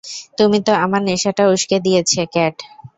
[0.37, 2.55] তুমি তো আমার নেশাটা উস্কে দিয়েছে, ক্যাট!